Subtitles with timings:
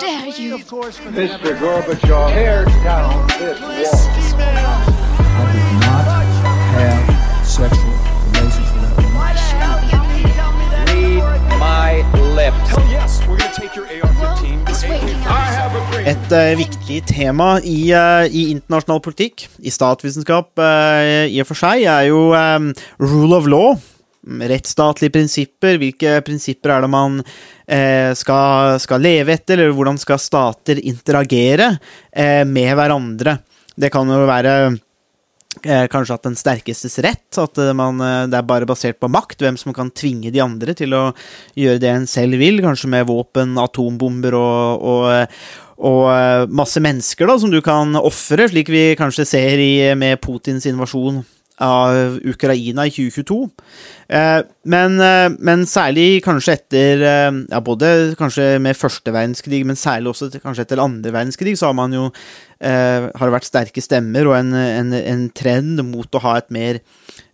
[0.00, 0.58] dare you?
[0.58, 1.50] Mr.
[1.60, 4.50] Gorbachev, tear down this wall.
[5.20, 6.04] I did not
[6.74, 7.94] have sexual
[8.32, 9.20] relations with that woman.
[10.88, 11.92] Read my
[12.34, 12.70] lips.
[12.70, 14.68] Hell yes, we're gonna take your AR-15.
[14.68, 15.60] It's waking I up.
[15.60, 16.06] have a dream.
[16.06, 21.60] Et uh, viktig tema i, uh, i internasjonal politikk, i statsvitenskap uh, i og for
[21.60, 23.74] seg, er jo um, rule of law.
[24.20, 25.78] Rettsstatlige prinsipper.
[25.80, 31.72] Hvilke prinsipper er det man eh, skal, skal leve etter, eller hvordan skal stater interagere
[32.12, 33.38] eh, med hverandre?
[33.80, 34.52] Det kan jo være
[35.64, 39.08] eh, kanskje at den sterkestes rett, at eh, man, eh, det er bare basert på
[39.08, 41.02] makt, hvem som kan tvinge de andre til å
[41.56, 45.42] gjøre det en selv vil, kanskje med våpen, atombomber og, og, eh,
[45.80, 50.68] og masse mennesker da, som du kan ofre, slik vi kanskje ser i, med Putins
[50.68, 51.22] invasjon
[51.60, 53.38] av Ukraina i 2022.
[54.08, 59.78] Eh, men, eh, men særlig kanskje etter eh, ja, Både kanskje med første verdenskrig, men
[59.78, 62.10] særlig også kanskje etter andre verdenskrig, så har man jo
[62.60, 66.82] har vært sterke stemmer og en, en, en trend mot å ha et mer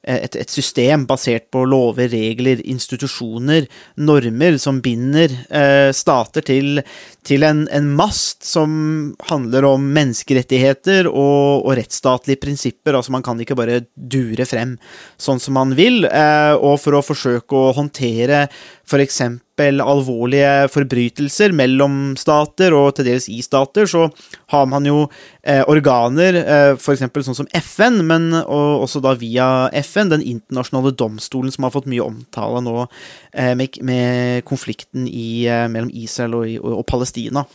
[0.07, 3.67] et, et system basert på lover, regler, institusjoner,
[3.99, 6.83] normer som binder eh, stater til,
[7.27, 12.97] til en, en mast som handler om menneskerettigheter og, og rettsstatlige prinsipper.
[12.97, 14.77] Altså Man kan ikke bare dure frem
[15.19, 16.05] sånn som man vil.
[16.07, 18.47] Eh, og for å forsøke å håndtere
[18.87, 19.23] f.eks.
[19.59, 24.09] alvorlige forbrytelser mellom stater og til dels i stater, så
[24.53, 25.07] har man jo
[25.43, 27.05] eh, organer, eh, f.eks.
[27.25, 31.89] sånn som FN, men og også da via FN, den internasjonale domstolen som har fått
[31.89, 32.87] mye omtale nå
[33.33, 37.47] eh, med, med konflikten i, eh, mellom Israel og, og, og Palestina.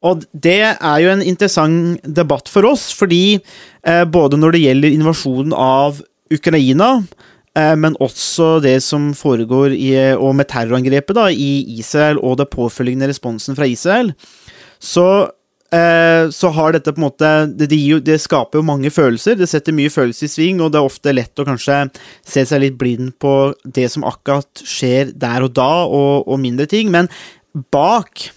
[0.00, 4.96] Og det er jo en interessant debatt for oss, fordi eh, både når det gjelder
[4.96, 6.00] invasjonen av
[6.32, 7.00] Ukraina,
[7.56, 13.08] men også det som foregår i, og med terrorangrepet da, i Israel og det påfølgende
[13.10, 14.12] responsen fra Israel,
[14.80, 15.06] så,
[15.74, 19.36] eh, så har dette på en måte det, det, jo, det skaper jo mange følelser.
[19.36, 21.82] Det setter mye følelser i sving, og det er ofte lett å kanskje
[22.22, 26.70] se seg litt blind på det som akkurat skjer der og da, og, og mindre
[26.70, 26.92] ting.
[26.94, 27.10] Men
[27.74, 28.30] bak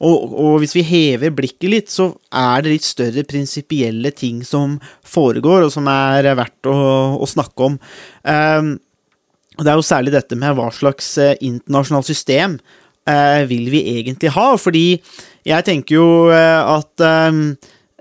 [0.00, 4.78] og, og hvis vi hever blikket litt, så er det litt større prinsipielle ting som
[5.04, 6.76] foregår, og som er verdt å,
[7.20, 7.76] å snakke om.
[8.24, 8.78] Um,
[9.60, 12.56] det er jo særlig dette med hva slags eh, internasjonalt system
[13.08, 14.54] eh, vil vi egentlig ha?
[14.60, 14.86] Fordi
[15.46, 17.42] jeg tenker jo eh, at um,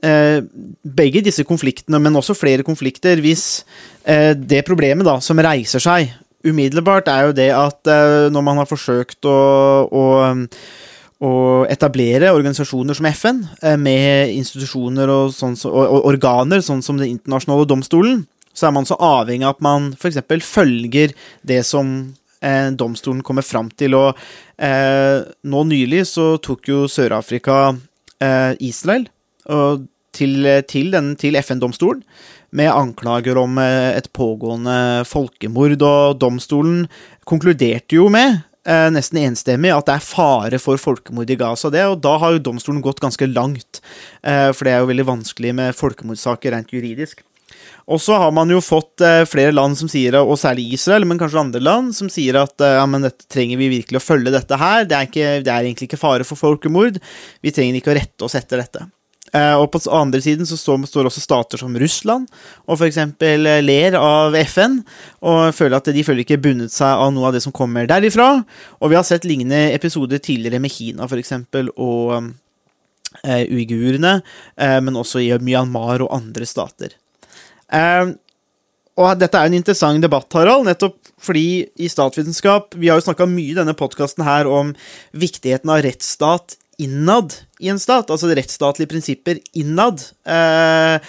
[0.06, 0.40] eh,
[0.84, 3.66] begge disse konfliktene, men også flere konflikter, hvis
[4.10, 6.08] det problemet da, som reiser seg
[6.48, 7.90] umiddelbart, er jo det at
[8.34, 9.36] når man har forsøkt å,
[9.86, 10.06] å
[11.20, 17.18] å etablere organisasjoner som FN, eh, med institusjoner og, sånn, og, organer, sånn som Den
[17.18, 20.24] internasjonale domstolen, så er man så avhengig av at man f.eks.
[20.48, 21.14] følger
[21.44, 23.96] det som eh, domstolen kommer fram til.
[24.00, 24.18] Og
[24.58, 27.78] eh, nå nylig så tok jo Sør-Afrika
[28.20, 29.08] eh, Israel
[29.50, 32.04] og til, til, til FN-domstolen
[32.52, 36.88] med anklager om eh, et pågående folkemord, og domstolen
[37.30, 41.72] konkluderte jo med eh, nesten enstemmig at det er fare for folkemord i Gaza.
[41.74, 43.82] Det, og da har jo domstolen gått ganske langt,
[44.22, 47.26] eh, for det er jo veldig vanskelig med folkemordsaker rent juridisk.
[47.90, 51.18] Og så har man jo fått eh, flere land som sier, og særlig Israel, men
[51.22, 54.34] kanskje andre land, som sier at eh, ja, men dette trenger vi virkelig å følge
[54.36, 54.86] dette her.
[54.86, 57.02] Det er, ikke, det er egentlig ikke fare for folkemord.
[57.42, 58.86] Vi trenger ikke å rette oss etter dette.
[59.36, 62.30] Eh, og på andre siden så står, står også stater som Russland
[62.66, 62.98] og f.eks.
[63.62, 64.80] ler av FN
[65.22, 68.32] og føler at de føler ikke bundet seg av noe av det som kommer derifra.
[68.82, 71.36] Og vi har sett lignende episoder tidligere med Kina f.eks.
[71.76, 72.16] og
[73.24, 74.20] eh, uigurene,
[74.58, 76.98] eh, men også i Myanmar og andre stater.
[77.70, 78.16] Eh,
[79.00, 83.28] og dette er en interessant debatt, Harald, nettopp fordi i statsvitenskap Vi har jo snakka
[83.28, 84.74] mye i denne podkasten her om
[85.12, 90.04] viktigheten av rettsstat innad i en stat, altså rettsstatlige prinsipper innad.
[90.28, 91.00] Eh,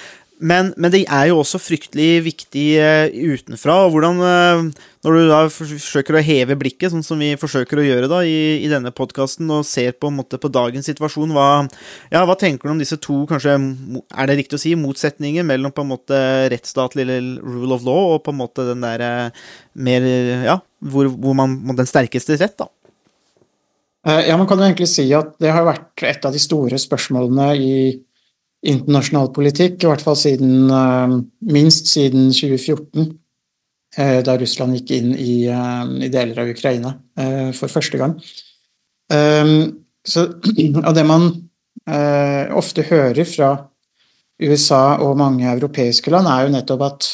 [0.40, 3.74] men, men det er jo også fryktelig viktig eh, utenfra.
[3.84, 7.84] og hvordan, eh, Når du da forsøker å heve blikket, sånn som vi forsøker å
[7.84, 11.68] gjøre da i, i denne podkasten, og ser på, en måte, på dagens situasjon, hva,
[12.12, 13.58] ja, hva tenker du om disse to kanskje,
[14.16, 18.16] er det riktig å si, motsetninger mellom på en måte rettsstatlig eller rule of law
[18.16, 19.06] og på en måte den der
[19.76, 20.08] mer
[20.46, 22.70] Ja, hvor, hvor man Den sterkeste rett, da.
[24.06, 26.78] Eh, Ja, man kan jo egentlig si at det har vært et av de store
[26.80, 27.74] spørsmålene i
[28.70, 31.16] internasjonal politikk, i hvert fall siden eh,
[31.52, 33.10] minst siden 2014,
[33.96, 36.96] eh, da Russland gikk inn i, i deler av Ukraina
[37.56, 38.14] for første gang.
[39.10, 40.22] Så,
[40.88, 41.32] og det man
[42.54, 43.48] ofte hører fra
[44.40, 47.08] USA og mange europeiske land, er jo nettopp at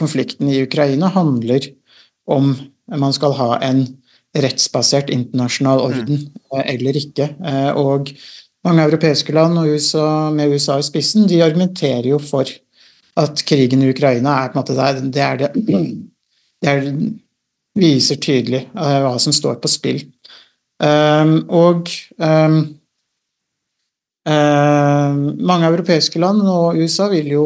[0.00, 1.68] konflikten i Ukraina handler
[2.32, 2.54] om
[2.88, 3.84] man skal ha en
[4.36, 6.18] rettsbasert internasjonal orden
[6.54, 7.30] eh, eller ikke.
[7.44, 8.10] Eh, og
[8.66, 12.50] mange europeiske land, USA, med USA i spissen, de argumenterer jo for
[13.16, 15.50] at krigen i Ukraina er på en måte der, det er det,
[16.62, 16.90] det er,
[17.76, 20.02] viser tydelig uh, hva som står på spill.
[20.80, 21.88] Um, og
[22.20, 22.56] um,
[24.28, 27.44] um, mange europeiske land og USA vil jo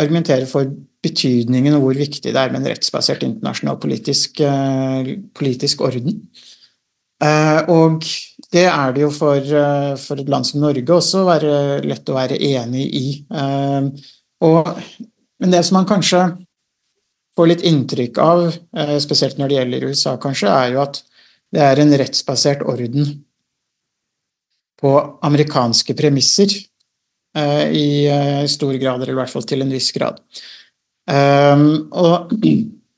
[0.00, 0.68] argumentere for
[1.04, 5.06] betydningen og hvor viktig det er med en rettsbasert internasjonal politisk, uh,
[5.36, 6.22] politisk orden.
[7.22, 8.08] Uh, og
[8.52, 9.52] det er det jo for,
[10.00, 11.54] for, et land som Norge også være
[11.86, 13.06] lett å være enig i.
[14.44, 14.68] Og,
[15.42, 16.20] men det som man kanskje
[17.34, 18.44] får litt inntrykk av,
[18.76, 21.02] eh, spesielt når det gjelder USA, kanskje, er jo at
[21.54, 23.24] det er en rettsbasert orden
[24.80, 26.62] på amerikanske premisser eh,
[27.34, 30.20] i eh, stor grad, eller i hvert fall til en viss grad.
[31.10, 32.32] Um, og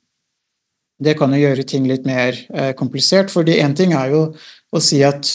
[1.05, 2.37] det kan jo gjøre ting litt mer
[2.79, 4.21] komplisert, fordi én ting er jo
[4.73, 5.29] å si at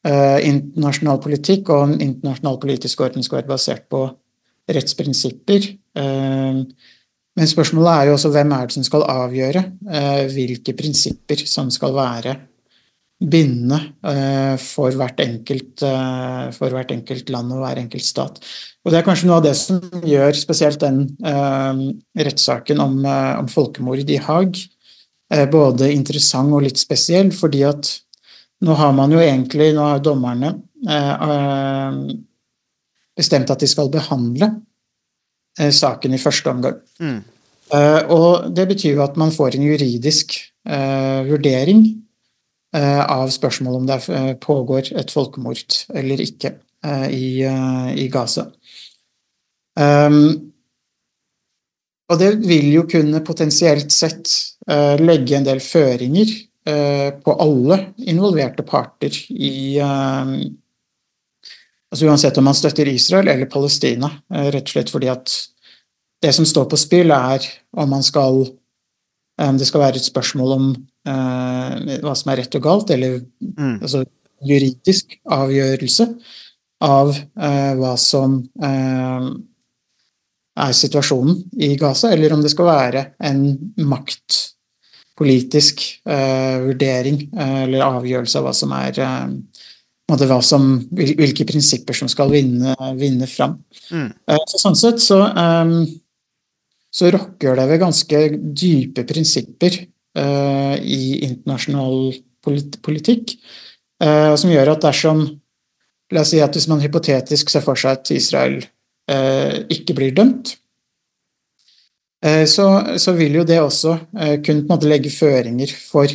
[0.00, 4.00] internasjonal politikk og en internasjonal politisk orden skal være basert på
[4.72, 5.68] rettsprinsipper.
[5.94, 6.64] Uh,
[7.38, 11.70] men spørsmålet er jo også hvem er det som skal avgjøre eh, hvilke prinsipper som
[11.72, 12.34] skal være
[13.20, 13.78] bindende
[14.08, 18.40] eh, for, hvert enkelt, eh, for hvert enkelt land og hver enkelt stat.
[18.84, 21.82] Og Det er kanskje noe av det som gjør spesielt den eh,
[22.24, 24.62] rettssaken om, om, folkemord i Haag
[25.52, 27.86] både interessant og litt spesiell, fordi at
[28.66, 30.48] nå har man jo egentlig, nå har dommerne
[33.14, 34.48] bestemt at de skal behandle
[35.58, 36.78] Eh, saken i første omgang.
[37.00, 37.20] Mm.
[38.10, 40.32] Og det betyr jo at man får en juridisk
[41.28, 41.84] vurdering
[42.72, 46.52] av spørsmålet om det pågår et folkemord eller ikke
[47.10, 48.44] i, i, Gaza.
[49.74, 50.52] Um,
[52.10, 54.30] og det vil jo kunne potensielt sett
[55.02, 56.30] legge en del føringer
[57.26, 59.80] på alle involverte parter i
[61.90, 65.32] Altså Uansett om man støtter Israel eller Palestina, rett og slett fordi at
[66.22, 67.44] det som står på spill, er
[67.76, 68.42] om man skal
[69.40, 73.20] um, det skal være et spørsmål om uh, hva som er rett og galt, eller
[73.40, 73.76] mm.
[73.80, 74.04] altså,
[74.44, 76.06] juridisk avgjørelse
[76.84, 79.28] av uh, hva som uh,
[80.60, 83.44] er situasjonen i Gaza, eller om det skal være en
[83.80, 88.98] maktpolitisk vurdering eller avgjørelse av hva som er
[90.10, 93.54] hva som, hvilke prinsipper som skal vinne, vinne fram.
[93.94, 94.10] Mm.
[94.50, 95.22] Så sånn sett så
[96.90, 98.20] så rokker det ved ganske
[98.58, 99.78] dype prinsipper
[100.18, 102.10] i internasjonal
[102.44, 103.36] polit politikk,
[104.04, 105.28] uh, som gjør at dersom
[106.10, 110.16] La oss si at hvis man hypotetisk ser for seg at Israel uh, ikke blir
[110.16, 110.56] dømt,
[112.20, 112.64] så,
[113.00, 113.94] så, vil jo det også
[114.44, 116.12] kunne legge føringer for,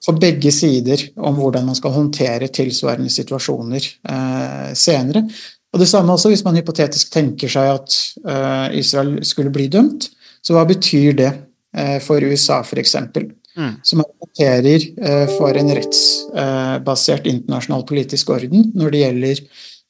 [0.00, 3.90] for begge sider om hvordan man skal håndtere tilsvarende situasjoner
[4.72, 5.26] senere.
[5.74, 10.08] Og Det samme også hvis man hypotetisk tenker seg at Israel skulle bli dømt.
[10.40, 11.34] Så hva betyr det
[12.02, 13.72] for USA, f.eks., mm.
[13.82, 19.42] som argumenterer uh, for en rettsbasert internasjonal politisk orden når det gjelder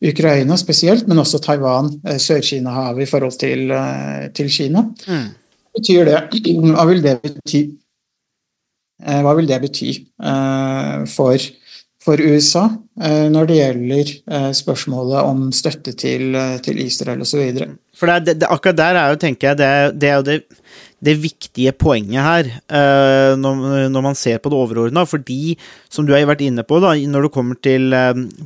[0.09, 3.73] Ukraina spesielt, men også Taiwan, Sør-Kina-havet i forhold til,
[4.35, 4.85] til Kina.
[5.09, 5.25] Mm.
[5.75, 6.21] Betyr det,
[6.77, 7.65] hva vil det bety?
[9.03, 9.97] Hva vil det bety
[11.11, 11.49] for
[12.09, 12.65] for USA
[13.03, 17.43] eh, når det gjelder eh, spørsmålet om støtte til, eh, til Israel osv.
[17.99, 20.39] For det, det, akkurat der er jo, tenker jeg, det, det er jo det,
[21.03, 22.51] det, viktige poenget her,
[23.39, 25.03] når, når man ser på det overordna.
[25.09, 25.57] Fordi,
[25.91, 27.91] som du har vært inne på, da, når det kommer til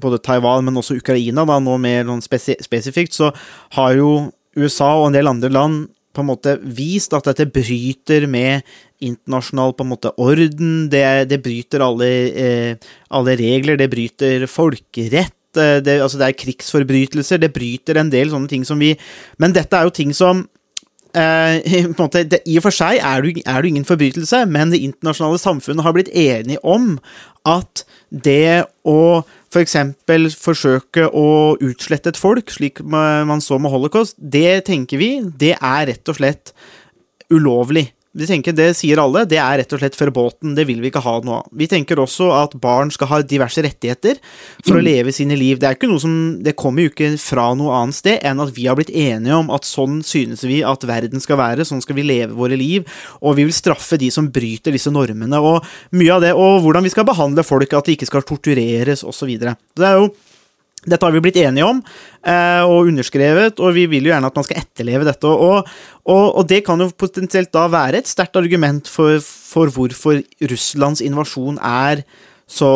[0.01, 3.29] både Taiwan, men også Ukraina, da, nå mer spesifikt, så
[3.77, 4.15] har jo
[4.57, 5.83] USA og en del andre land
[6.13, 8.67] på en måte vist at dette bryter med
[9.03, 15.35] internasjonal på en måte orden, det, det bryter alle, eh, alle, regler, det bryter folkerett.
[15.59, 18.95] Eh, det, altså det er krigsforbrytelser, det bryter en del sånne ting som vi
[19.39, 20.47] Men dette er jo ting som
[21.13, 24.81] eh, måte, det, I og for seg er det, er det ingen forbrytelse, men det
[24.81, 26.97] internasjonale samfunnet har blitt enige om
[27.49, 29.77] at det å f.eks.
[30.09, 35.57] For forsøke å utslette et folk, slik man så med holocaust, det tenker vi, det
[35.59, 36.55] er rett og slett
[37.33, 37.91] ulovlig.
[38.13, 41.01] Vi tenker, Det sier alle, det er rett og slett båten, det vil vi ikke
[41.01, 41.47] ha av.
[41.53, 44.19] Vi tenker også at barn skal ha diverse rettigheter
[44.67, 44.85] for å mm.
[44.85, 45.59] leve sine liv.
[45.59, 48.53] Det er ikke noe som, det kommer jo ikke fra noe annet sted enn at
[48.53, 51.97] vi har blitt enige om at sånn synes vi at verden skal være, sånn skal
[51.97, 52.85] vi leve våre liv,
[53.23, 55.65] og vi vil straffe de som bryter disse normene, og
[55.97, 59.33] mye av det, og hvordan vi skal behandle folk, at de ikke skal tortureres, osv.
[59.41, 60.13] Det er jo
[60.83, 61.79] Dette har vi blitt enige om
[62.27, 65.31] eh, og underskrevet, og vi vil jo gjerne at man skal etterleve dette.
[65.31, 65.69] Og,
[66.11, 70.19] og, og det kan jo potensielt da være et sterkt argument for, for hvorfor
[70.51, 72.03] Russlands invasjon er
[72.53, 72.69] så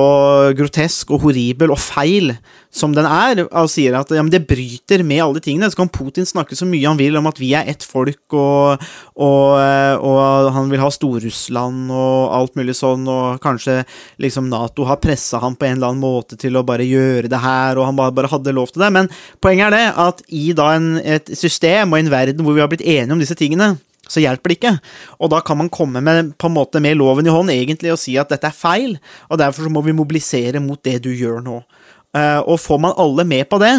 [0.56, 2.32] grotesk og horribel og feil
[2.76, 5.68] som den er, og sier at ja, det bryter med alle tingene.
[5.72, 8.82] Så kan Putin snakke så mye han vil om at vi er ett folk, og,
[9.14, 9.46] og,
[10.00, 13.82] og han vil ha Stor-Russland og alt mulig sånn, og kanskje
[14.22, 17.40] liksom Nato har pressa ham på en eller annen måte til å bare gjøre det
[17.40, 18.92] her, og han bare, bare hadde lov til det.
[18.96, 19.12] Men
[19.44, 22.72] poenget er det at i da en, et system og en verden hvor vi har
[22.72, 23.74] blitt enige om disse tingene,
[24.08, 24.74] så hjelper det ikke.
[25.20, 28.00] Og da kan man komme med, på en måte med loven i hånd egentlig og
[28.00, 28.96] si at dette er feil,
[29.30, 31.60] og derfor må vi mobilisere mot det du gjør nå.
[32.16, 33.74] Uh, og får man alle med på det,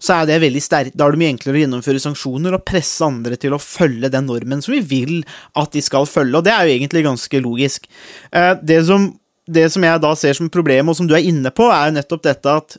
[0.00, 0.94] så er det veldig sterkt.
[0.96, 4.24] Da er det mye enklere å gjennomføre sanksjoner og presse andre til å følge den
[4.30, 5.18] normen som vi vil
[5.60, 7.90] at de skal følge, og det er jo egentlig ganske logisk.
[8.32, 9.10] Uh, det, som,
[9.44, 11.98] det som jeg da ser som problem, og som du er inne på, er jo
[11.98, 12.78] nettopp dette at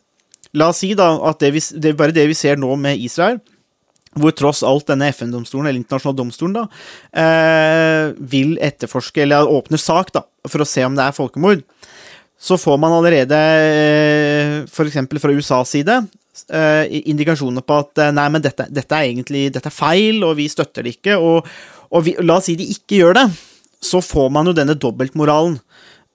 [0.54, 3.40] La oss si da at det vi, det, bare det vi ser nå med Israel,
[4.20, 6.66] hvor tross alt denne FN-domstolen, eller internasjonale domstolen, da,
[7.22, 11.64] eh, vil etterforske, eller åpner sak, da, for å se om det er folkemord,
[12.44, 15.00] så får man allerede, eh, f.eks.
[15.22, 16.02] fra USAs side,
[16.50, 20.36] eh, indikasjoner på at eh, nei, men dette, dette, er egentlig dette er feil, og
[20.42, 21.18] vi støtter det ikke.
[21.18, 21.48] Og,
[21.94, 23.28] og vi, la oss si de ikke gjør det,
[23.84, 25.58] så får man jo denne dobbeltmoralen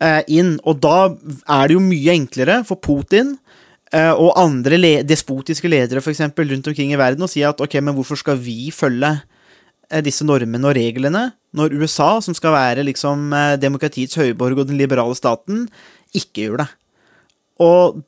[0.05, 0.57] eh, inn.
[0.69, 3.37] Og da er det jo mye enklere for Putin
[3.95, 7.79] og andre le despotiske ledere for eksempel, rundt omkring i verden og si at ok,
[7.81, 9.15] men hvorfor skal vi følge
[9.91, 14.69] eh, disse normene og reglene når USA, som skal være liksom eh, demokratiets høyborg og
[14.69, 15.67] den liberale staten,
[16.13, 16.69] ikke gjør det?
[17.65, 18.05] Og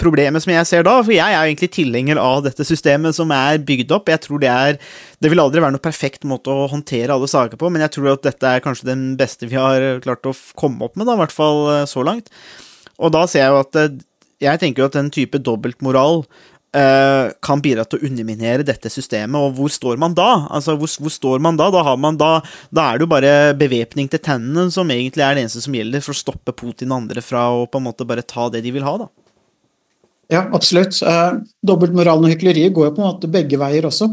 [0.00, 3.30] problemet som jeg ser da, for jeg er jo egentlig tilhenger av dette systemet som
[3.36, 4.08] er bygd opp.
[4.10, 4.78] Jeg tror det er
[5.22, 8.12] Det vil aldri være noe perfekt måte å håndtere alle saker på, men jeg tror
[8.12, 11.22] at dette er kanskje den beste vi har klart å komme opp med, da, i
[11.22, 12.32] hvert fall så langt.
[12.98, 14.02] Og da ser jeg jo at
[14.42, 16.24] jeg tenker jo at den type dobbeltmoral
[16.76, 19.38] uh, kan bidra til å underminere dette systemet.
[19.38, 20.46] Og hvor står man da?
[20.52, 21.68] Altså, hvor, hvor står man da?
[21.74, 22.32] Da, man da?
[22.70, 26.04] da, er det jo bare bevæpning til tennene som egentlig er det eneste som gjelder
[26.04, 28.74] for å stoppe Putin og andre fra å på en måte bare ta det de
[28.74, 29.10] vil ha, da.
[30.32, 30.96] Ja, absolutt.
[31.04, 34.08] Uh, Dobbeltmoralen og hykleriet går jo på en måte begge veier også.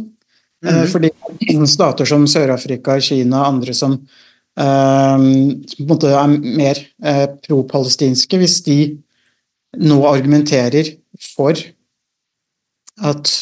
[0.60, 0.88] Mm -hmm.
[0.92, 6.76] fordi stater som Sør-Afrika, Kina og andre som uh, på en måte er mer
[7.48, 8.98] pro-palestinske, hvis de
[9.78, 10.96] nå argumenterer
[11.36, 11.58] for
[13.06, 13.34] at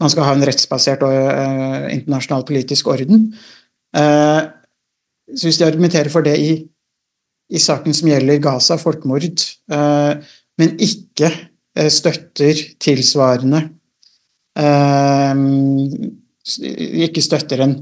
[0.00, 3.28] man skal ha en rettsbasert og uh, internasjonal politisk orden.
[3.94, 4.50] Uh,
[5.34, 6.52] så hvis de argumenterer for det i,
[7.50, 9.26] i saken som gjelder Gaza, folkemord,
[9.72, 10.14] uh,
[10.60, 11.32] men ikke
[11.90, 13.64] støtter tilsvarende
[17.02, 17.72] Ikke støtter en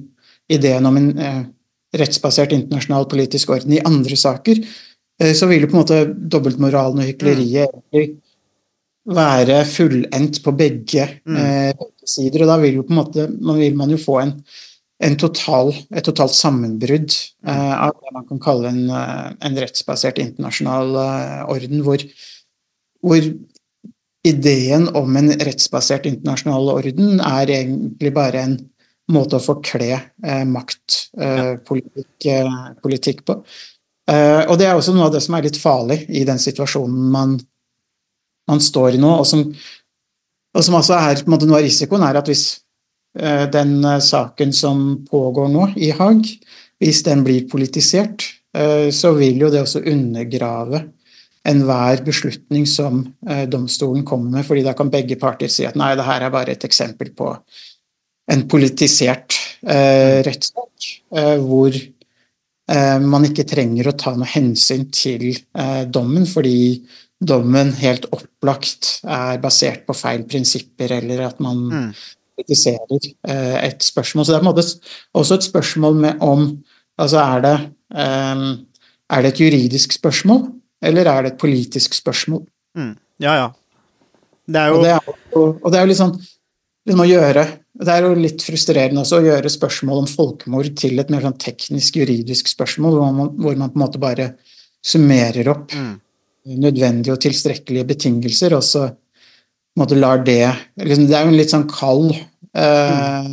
[0.48, 1.10] ideen om en
[2.00, 4.62] rettsbasert internasjonal politisk orden i andre saker,
[5.36, 6.02] så vil jo på en måte
[6.34, 8.12] dobbeltmoralen og hykleriet mm.
[9.14, 11.38] være fullendt på begge mm.
[11.38, 12.44] eh, sider.
[12.44, 14.34] Og da vil, jo på en måte, man vil man jo få en,
[15.02, 20.18] en total, et totalt sammenbrudd eh, av det man kan kalle en, eh, en rettsbasert
[20.22, 22.00] internasjonal eh, orden, hvor,
[23.02, 23.22] hvor
[24.26, 28.56] ideen om en rettsbasert internasjonal orden er egentlig bare en
[29.12, 32.26] måte å forkle eh, maktpolitikk
[33.20, 33.34] eh, på.
[34.10, 37.10] Uh, og det er også noe av det som er litt farlig i den situasjonen
[37.14, 37.36] man,
[38.50, 42.18] man står i nå, og som, og som altså er måte, Noe av risikoen er
[42.18, 42.46] at hvis
[43.20, 46.26] uh, den uh, saken som pågår nå i Haag,
[46.82, 48.24] hvis den blir politisert,
[48.92, 50.82] så vil jo det også undergrave
[51.48, 52.98] enhver beslutning som
[53.48, 56.52] domstolen kommer med, fordi da kan begge parter si at nei, det her er bare
[56.52, 57.30] et eksempel på
[58.34, 59.38] en politisert
[60.26, 60.90] rettssak,
[61.46, 61.78] hvor
[63.02, 66.80] man ikke trenger å ta noe hensyn til eh, dommen, fordi
[67.22, 71.88] dommen helt opplagt er basert på feil prinsipper, eller at man mm.
[72.38, 74.26] kritiserer eh, et spørsmål.
[74.26, 74.66] Så det er på en måte
[75.20, 76.52] også et spørsmål med om
[77.00, 77.52] Altså er det,
[77.96, 80.42] er det et juridisk spørsmål,
[80.84, 82.42] eller er det et politisk spørsmål?
[82.76, 82.90] Mm.
[83.24, 83.46] Ja, ja.
[84.46, 85.08] Det er jo Og det er,
[85.40, 87.46] og det er jo sånn liksom å gjøre
[87.86, 91.38] det er jo litt frustrerende også å gjøre spørsmål om folkemord til et mer sånn
[91.40, 94.32] teknisk, juridisk spørsmål, hvor man, hvor man, på en måte bare
[94.82, 95.94] summerer opp mm.
[96.62, 100.44] nødvendige og tilstrekkelige betingelser, og så på en måte lar det
[100.82, 102.12] liksom, Det er jo en litt sånn kald,
[102.58, 103.32] eh,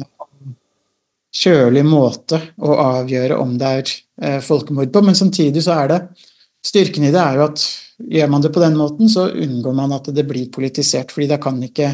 [1.39, 6.01] kjølig måte å avgjøre om det er eh, folkemord på, men samtidig så er det
[6.59, 7.61] Styrken i det er jo at
[8.03, 11.37] gjør man det på den måten, så unngår man at det blir politisert, fordi da
[11.39, 11.93] kan ikke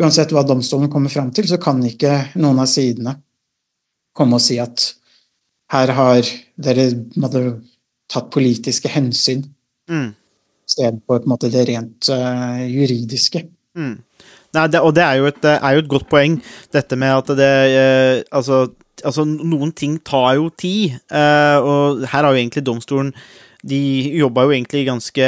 [0.00, 3.16] uansett hva domstolen kommer fram til, så kan ikke noen av sidene
[4.14, 4.92] komme og si at
[5.74, 6.28] her har
[6.60, 7.42] dere måtte,
[8.10, 9.40] tatt politiske hensyn
[9.90, 10.10] mm.
[10.68, 13.46] istedenfor det rent uh, juridiske.
[14.54, 16.36] Nei, det, og det er jo, et, det er jo et godt poeng,
[16.74, 18.68] dette med at det eh, altså,
[19.02, 23.10] altså, noen ting tar jo tid, eh, og her har jo egentlig domstolen
[23.64, 23.80] De
[24.20, 25.26] jobba jo egentlig ganske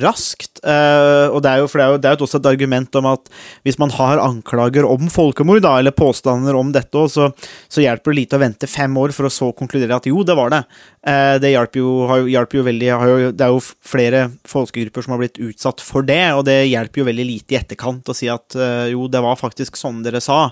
[0.00, 0.60] raskt.
[0.64, 2.98] eh, og det er jo, for det er jo, det er jo også et argument
[3.00, 3.28] om at
[3.66, 7.28] hvis man har anklager om folkemord, da, eller påstander om dette også,
[7.68, 10.36] så, hjelper det lite å vente fem år for å så konkludere at jo, det
[10.38, 10.62] var det.
[11.06, 11.92] Eh, det hjelper jo,
[12.30, 12.90] jo, veldig
[13.36, 17.08] Det er jo flere folkegrupper som har blitt utsatt for det, og det hjelper jo
[17.10, 20.44] veldig lite i etterkant å si at eh, jo, det var faktisk sånn dere sa.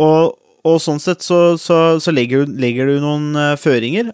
[0.00, 4.12] Og, og sånn sett så, så, så legger, du- legger du noen føringer.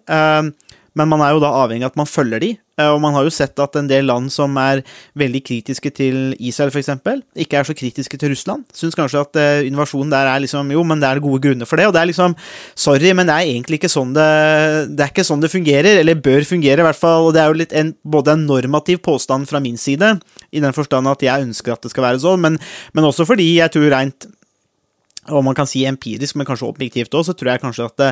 [0.97, 3.33] men man er jo da avhengig av at man følger de, og man har jo
[3.33, 4.83] sett at en del land som er
[5.17, 6.91] veldig kritiske til Israel, f.eks.,
[7.41, 8.67] ikke er så kritiske til Russland.
[8.77, 11.81] Syns kanskje at eh, invasjonen der er liksom Jo, men det er gode grunner for
[11.81, 12.37] det, og det er liksom
[12.77, 14.29] Sorry, men det er egentlig ikke sånn det
[14.93, 17.31] Det er ikke sånn det fungerer, eller bør fungere, i hvert fall.
[17.31, 20.19] Og det er jo litt en, både en normativ påstand fra min side,
[20.53, 22.61] i den forstand at jeg ønsker at det skal være sånn, men,
[22.93, 24.29] men også fordi jeg tror rent
[25.35, 28.11] og man kan si empirisk, men kanskje objektivt òg, så tror jeg kanskje at det,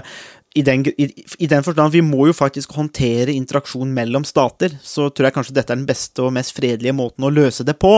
[0.54, 1.08] i den, i,
[1.42, 5.54] i den forstand vi må jo faktisk håndtere interaksjon mellom stater, så tror jeg kanskje
[5.56, 7.92] dette er den beste og mest fredelige måten å løse det på.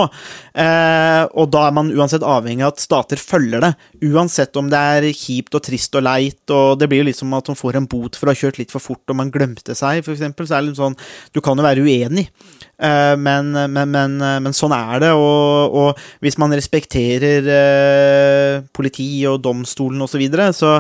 [0.57, 3.73] Eh, og da er man uansett avhengig av at stater følger det,
[4.09, 7.37] uansett om det er kjipt og trist og leit, og det blir jo litt som
[7.37, 9.77] at man får en bot for å ha kjørt litt for fort og man glemte
[9.77, 10.97] seg, eksempel, så er det litt sånn
[11.37, 12.31] Du kan jo være uenig.
[12.77, 19.09] Eh, Men, men, men, men sånn er det, og, og hvis man respekterer eh, politi
[19.31, 20.75] og domstolen osv., så, videre, så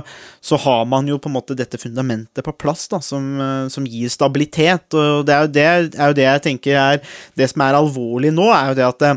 [0.46, 3.86] så har man jo på en måte dette fundamentet på plass da, som, eh, som
[3.88, 4.92] gir stabilitet.
[4.94, 5.64] Og det er, det,
[5.96, 7.00] er jo det jeg tenker er
[7.36, 9.14] Det som er alvorlig nå, er jo det at det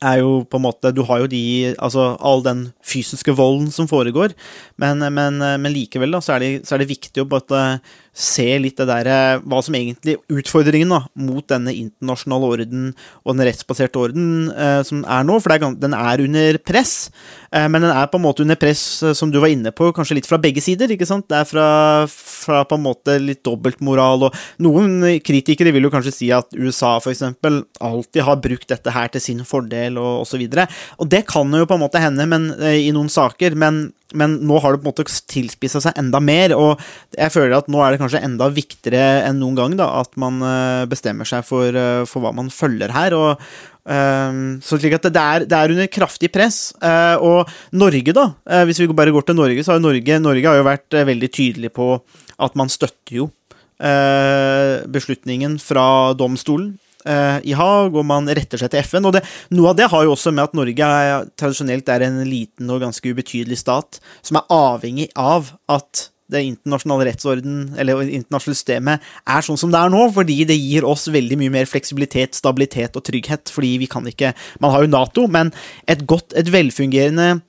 [0.00, 3.88] er jo på en måte Du har jo de Altså all den fysiske volden som
[3.90, 4.32] foregår,
[4.80, 7.60] men, men likevel da, så er, det, så er det viktig å bare
[8.12, 12.88] se litt det der eh, Hva som egentlig utfordringen da, mot denne internasjonale orden
[13.22, 16.94] og den rettsbaserte orden eh, som er nå, for er, den er under press.
[17.52, 19.92] Eh, men den er på en måte under press, eh, som du var inne på,
[19.96, 20.90] kanskje litt fra begge sider.
[20.90, 21.28] ikke sant?
[21.30, 21.68] Det er fra,
[22.10, 26.96] fra på en måte litt dobbeltmoral, og noen kritikere vil jo kanskje si at USA
[27.10, 30.44] eksempel alltid har brukt dette her til sin fordel, og osv.
[30.46, 33.88] Og, og det kan jo på en måte hende men, eh, i noen saker, men
[34.18, 36.80] men nå har det på en måte tilspissa seg enda mer, og
[37.16, 40.40] jeg føler at nå er det kanskje enda viktigere enn noen gang da, at man
[40.44, 43.18] eh, bestemmer seg for, eh, for hva man følger her.
[43.18, 43.52] og
[43.90, 46.58] Um, så slik at det er, det er under kraftig press.
[46.84, 50.46] Uh, og Norge, da, uh, hvis vi bare går til Norge, så har Norge, Norge
[50.46, 53.30] har jo vært veldig tydelig på at man støtter jo
[53.80, 59.06] beslutningen fra domstolen i Haag, og man retter seg til FN.
[59.08, 59.24] og det,
[59.56, 62.82] Noe av det har jo også med at Norge er, tradisjonelt er en liten og
[62.84, 69.44] ganske ubetydelig stat som er avhengig av at det internasjonale rettsorden, eller internasjonale systemet, er
[69.44, 73.04] sånn som det er nå, fordi det gir oss veldig mye mer fleksibilitet, stabilitet og
[73.06, 75.52] trygghet, fordi vi kan ikke Man har jo Nato, men
[75.88, 77.40] et godt, et velfungerende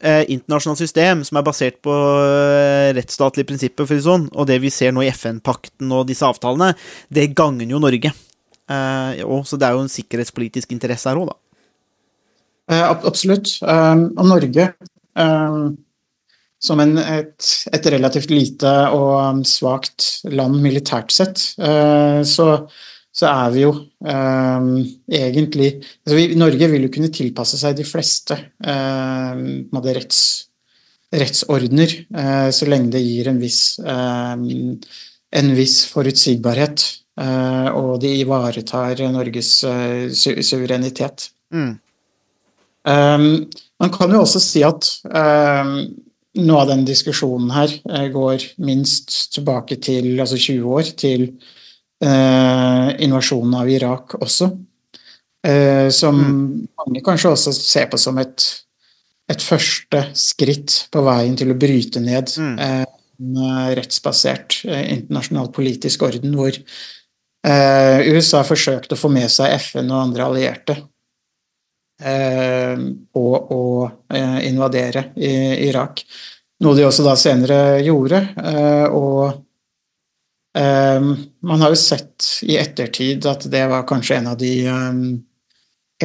[0.00, 4.48] eh, internasjonalt system som er basert på eh, rettsstatlige prinsipper, for å si sånn, og
[4.50, 6.74] det vi ser nå i FN-pakten og disse avtalene,
[7.10, 8.12] det gagner jo Norge.
[8.72, 11.38] Eh, og, så det er jo en sikkerhetspolitisk interesse her òg, da.
[12.72, 13.56] Eh, absolutt.
[13.62, 14.68] Um, og Norge,
[16.62, 22.46] som en, et, et relativt lite og um, svakt land militært sett, eh, så,
[23.12, 23.72] så er vi jo
[24.06, 28.38] egentlig altså vi, Norge vil jo kunne tilpasse seg de fleste
[29.98, 30.22] retts,
[31.12, 37.01] rettsordener, eh, så lenge det gir en viss, en viss forutsigbarhet, eh,
[37.72, 41.30] og de ivaretar Norges eh, su suverenitet.
[41.52, 41.74] Mm.
[42.82, 43.26] Um,
[43.78, 45.76] man kan jo også si at um,
[46.42, 51.26] noe av den diskusjonen her eh, går minst tilbake til altså 20 år, til
[52.02, 54.50] eh, invasjonen av Irak også.
[55.46, 56.16] eh, som
[56.78, 58.46] mange kanskje også ser på som et,
[59.30, 62.58] et første skritt på veien til å bryte ned Mm.
[62.58, 62.84] eh,
[63.22, 66.62] en eh, rettsbasert eh, internasjonal politisk orden, hvor eh,
[67.42, 70.76] USA forsøkte å få med seg FN og andre allierte
[72.02, 72.78] eh,
[73.14, 73.24] på
[73.56, 73.62] å
[74.14, 75.32] eh, invadere i
[75.68, 76.04] Irak.
[76.62, 78.20] Noe de også da senere gjorde.
[78.38, 79.24] eh, og
[80.58, 81.10] eh,
[81.42, 85.02] man har jo sett i ettertid at det var kanskje en av de, eh,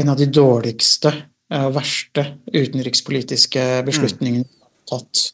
[0.02, 4.50] en av de dårligste eh, og verste utenrikspolitiske beslutningene
[4.90, 5.32] tatt.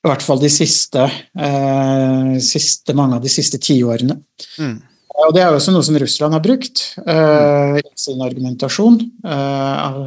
[0.00, 1.02] I hvert fall de siste,
[1.36, 4.16] eh, siste mange av de siste tiårene.
[4.58, 4.78] Mm.
[5.20, 10.00] Og det er jo også noe som Russland har brukt uh, i sin argumentasjon uh,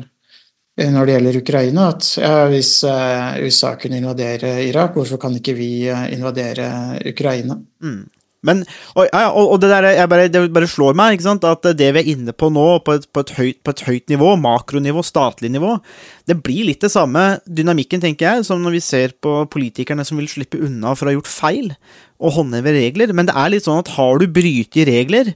[0.80, 1.88] når det gjelder Ukraina.
[1.94, 5.72] At ja, hvis uh, USA kunne invadere Irak, hvorfor kan ikke vi
[6.16, 6.68] invadere
[7.14, 7.60] Ukraina?
[7.84, 8.04] Mm.
[8.48, 12.02] Men, og, og, og det der bare, det bare slår meg, sant, at det vi
[12.02, 15.54] er inne på nå, på et, på et, høyt, på et høyt nivå, makronivå, statlig
[15.54, 15.78] nivå,
[16.30, 20.20] det blir litt det samme dynamikken, tenker jeg, som når vi ser på politikerne som
[20.20, 21.74] vil slippe unna for å ha gjort feil
[22.24, 23.16] og håndheve regler.
[23.16, 25.34] Men det er litt sånn at har du brytet regler,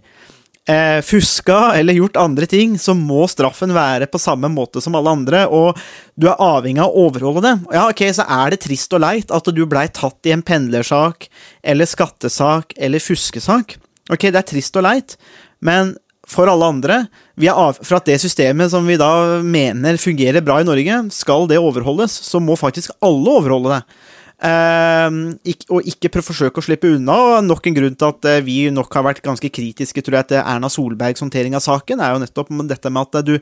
[0.68, 5.14] eh, fuska eller gjort andre ting, så må straffen være på samme måte som alle
[5.18, 5.78] andre, og
[6.20, 7.56] du er avhengig av å overholde det.
[7.76, 11.30] Ja, ok, så er det trist og leit at du blei tatt i en pendlersak
[11.64, 13.78] eller skattesak eller fuskesak.
[14.12, 15.18] Ok, det er trist og leit,
[15.64, 15.96] men
[16.28, 16.96] for alle andre,
[17.40, 22.12] for at det systemet som vi da mener fungerer bra i Norge, skal det overholdes,
[22.28, 24.00] så må faktisk alle overholde det.
[24.38, 25.34] Uh,
[25.74, 27.16] og ikke forsøke å slippe unna.
[27.38, 30.32] og Nok en grunn til at uh, vi nok har vært ganske kritiske tror jeg,
[30.34, 33.38] til Erna Solbergs håndtering av saken, er jo nettopp dette med at du,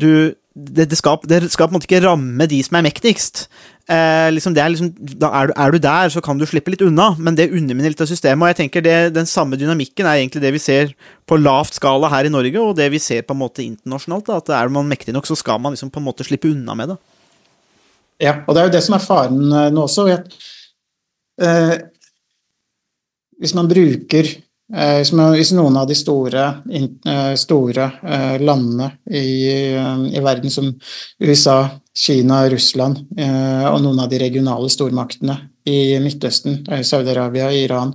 [0.00, 0.10] du
[0.54, 3.44] det, det, skal, det, skal, på en måte ikke ramme de som er mektigst.
[3.90, 4.90] Eh, liksom er liksom,
[5.22, 8.02] er du, er du, der, så kan du slippe litt unna, men det underminner litt
[8.02, 8.42] av systemet.
[8.42, 10.92] og jeg tenker det, Den samme dynamikken er egentlig det vi ser
[11.26, 14.26] på lavt skala her i Norge, og det vi ser på en måte internasjonalt.
[14.26, 16.74] Da, at er man mektig nok, så skal man liksom på en måte slippe unna
[16.74, 17.00] med det.
[18.20, 20.06] Ja, og det er jo det som er faren eh, nå også.
[20.12, 20.28] At,
[21.40, 21.74] eh,
[23.40, 28.90] hvis man bruker eh, hvis, man, hvis, noen av de store, eh, store eh, landene
[29.08, 29.30] i,
[29.72, 30.68] eh, i, verden, som
[31.24, 31.62] USA,
[31.96, 35.34] Kina, Russland og noen av de regionale stormaktene
[35.68, 37.90] i Midtøsten, Saudi-Arabia, Iran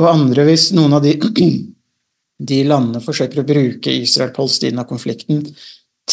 [0.00, 1.12] og andre Hvis noen av de,
[2.50, 5.44] de landene forsøker å bruke Israel-Palestina-konflikten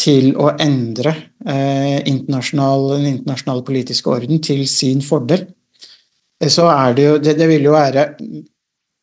[0.00, 1.12] til å endre
[1.44, 5.44] eh, internasjonal, den internasjonale politiske orden til sin fordel,
[6.40, 8.06] eh, så er det jo Det, det vil jo være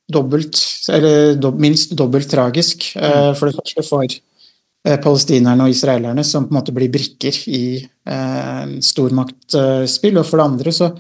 [0.08, 0.58] dobbelt,
[0.94, 2.90] eller do, minst dobbelt tragisk.
[2.96, 7.42] Eh, for det første for eh, palestinerne og israelerne, som på en måte blir brikker
[7.52, 10.22] i eh, stormaktspill.
[10.22, 10.92] Og for det andre så,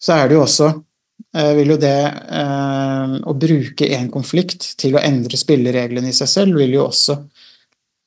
[0.00, 1.96] så er det jo også eh, vil jo det
[3.24, 7.16] å bruke en konflikt til å endre spillereglene i seg selv, vil jo også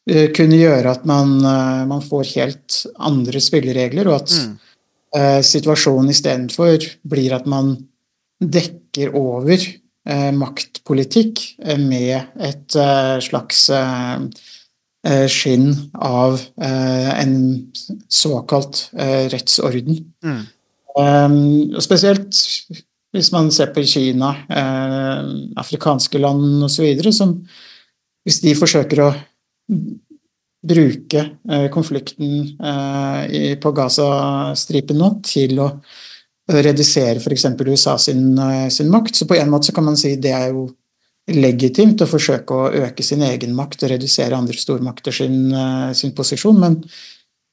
[0.07, 4.53] kunne gjøre at man, eh, man, får helt andre spilleregler, og at mm.
[5.17, 7.73] uh, situasjonen istedenfor blir at man
[8.39, 11.43] dekker over uh, maktpolitikk
[11.83, 13.67] med et uh, slags
[15.31, 15.69] skinn
[16.03, 17.35] av en
[18.11, 18.79] såkalt
[19.31, 20.01] rettsorden.
[20.25, 20.41] Mm.
[20.97, 21.37] Um,
[21.77, 22.35] og spesielt
[23.15, 24.33] hvis man ser på Kina,
[25.61, 27.37] afrikanske land osv., som
[28.27, 29.13] hvis de forsøker å
[30.67, 35.69] bruke eh, konflikten eh, på Gaza-stripen nå til å
[36.47, 37.45] redusere f.eks.
[37.67, 39.15] USA sin, eh, sin, makt.
[39.15, 40.67] Så på en måte kan man si det er jo
[41.27, 45.51] legitimt å forsøke å øke sin egen makt og redusere andre stormakter sin,
[45.91, 46.77] sin posisjon, men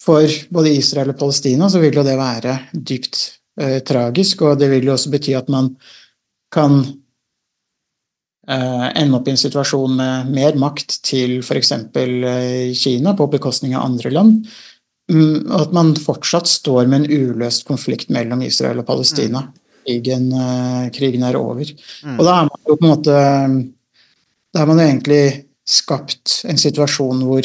[0.05, 3.21] for både Israel og Palestina så vil jo det være dypt
[3.61, 5.73] eh, tragisk, og det vil jo også bety at man
[6.55, 6.83] kan
[8.47, 11.73] ende opp i en situasjon med mer makt til f.eks.
[11.73, 14.49] Eh, Kina på bekostning av andre land.
[15.13, 19.47] Mm, og at man fortsatt står med en uløst konflikt mellom Israel og Palestina.
[19.47, 19.63] Mm.
[19.85, 21.65] Krigen, eh, krigen er over.
[22.05, 22.19] Mm.
[22.19, 23.17] Og da er man jo på en måte
[24.55, 25.25] Da har man jo egentlig
[25.67, 27.43] skapt en situasjon hvor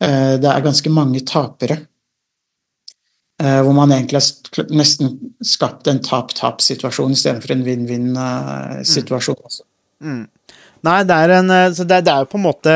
[0.00, 1.78] det er ganske mange tapere.
[3.40, 9.40] Hvor man egentlig har nesten skapt en tap-tap-situasjon istedenfor en vinn-vinn-situasjon.
[9.40, 9.64] også.
[10.00, 10.24] Mm.
[10.86, 12.74] Nei, det er, en, eh, det, det er jo på en måte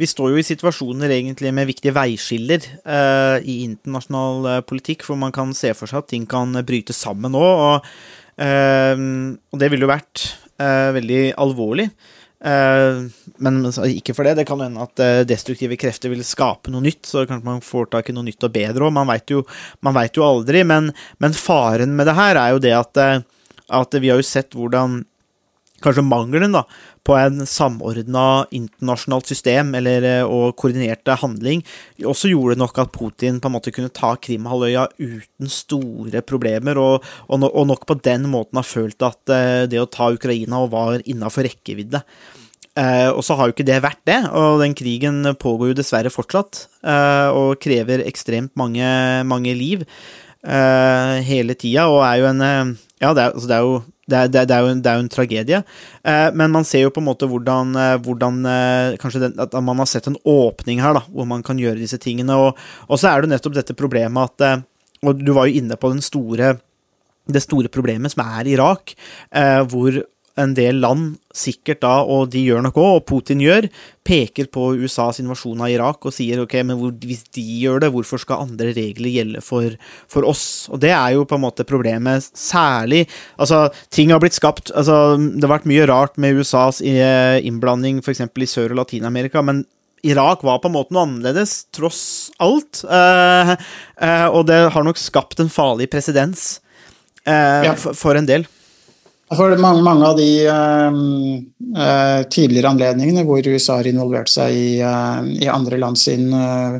[0.00, 5.18] Vi står jo i situasjoner egentlig med viktige veiskiller uh, i internasjonal uh, politikk, hvor
[5.20, 7.42] man kan se for seg at ting kan bryte sammen nå.
[7.42, 7.86] Og,
[8.42, 8.96] uh,
[9.52, 11.90] og det ville jo vært veldig alvorlig.
[12.40, 14.38] men ikke for det.
[14.38, 18.08] Det kan hende at destruktive krefter vil skape noe nytt, så kanskje man får tak
[18.08, 18.94] i noe nytt og bedre òg.
[18.96, 19.42] Man veit jo,
[19.84, 20.62] jo, aldri.
[20.64, 20.88] Men,
[21.20, 23.02] men, faren med det her er jo det at,
[23.68, 25.02] at vi har jo sett hvordan
[25.84, 26.62] kanskje mangelen da,
[27.06, 31.62] på en samordna internasjonalt system eller, eh, og koordinerte handling
[32.02, 37.04] også gjorde nok at Putin på en måte kunne ta Krimhalvøya uten store problemer, og,
[37.28, 41.46] og, nok på den måten har følt at uh, det å ta Ukraina var innafor
[41.46, 42.02] rekkevidde.
[42.76, 46.12] Uh, og så har jo ikke det vært det, og den krigen pågår jo dessverre
[46.12, 48.86] fortsatt, og krever ekstremt mange,
[49.26, 49.82] mange liv
[50.46, 52.44] hele tida, og er jo en
[53.02, 55.00] Ja, det er, altså det er jo det er, det, er jo en, det er,
[55.00, 55.58] jo en, tragedie.
[56.06, 59.56] Eh, men man ser jo på en måte hvordan, eh, hvordan eh, Kanskje den, at
[59.58, 62.36] man har sett en åpning her, da, hvor man kan gjøre disse tingene.
[62.38, 64.64] Og, og så er det nettopp dette problemet at eh,
[65.06, 66.54] Og du var jo inne på den store,
[67.26, 68.94] det store problemet som er Irak,
[69.34, 69.98] eh, hvor
[70.36, 73.68] en del land, sikkert da, og de gjør nok òg, og Putin gjør,
[74.06, 78.20] peker på USAs invasjon av Irak og sier ok, men hvis de gjør det, hvorfor
[78.22, 79.78] skal andre regler gjelde for,
[80.12, 80.44] for, oss?
[80.70, 83.06] Og det er jo på en måte problemet, særlig
[83.40, 87.98] Altså, ting har blitt skapt altså, Det har vært mye rart med USAs eh, innblanding
[88.04, 88.22] f.eks.
[88.22, 89.64] i Sør- og Latin-Amerika, men
[90.06, 92.02] Irak var på en måte noe annerledes, tross
[92.42, 92.84] alt.
[92.84, 96.60] Eh, eh, og det har nok skapt en farlig presedens
[97.24, 97.74] eh, ja.
[97.74, 98.46] for en del.
[99.34, 105.26] For mange, mange av de uh, tidligere anledningene hvor USA har involvert seg i, uh,
[105.26, 106.78] i andre land sin, uh,